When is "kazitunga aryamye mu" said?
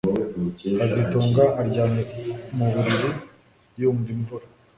0.77-2.65